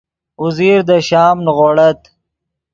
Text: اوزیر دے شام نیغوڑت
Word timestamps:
اوزیر 0.41 0.79
دے 0.87 0.97
شام 1.09 1.37
نیغوڑت 1.45 2.01